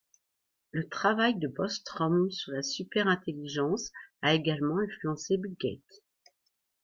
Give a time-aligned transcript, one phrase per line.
[0.71, 3.91] Le travail de Bostrom sur la superintelligence
[4.23, 6.03] a également influencé Bill Gates.